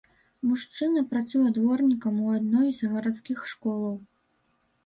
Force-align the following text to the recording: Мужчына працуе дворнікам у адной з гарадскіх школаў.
Мужчына 0.51 1.03
працуе 1.11 1.51
дворнікам 1.59 2.15
у 2.29 2.33
адной 2.39 2.67
з 2.81 2.91
гарадскіх 2.95 3.47
школаў. 3.53 3.95